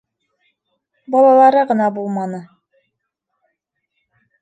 [1.17, 2.43] Балалары ғына булманы.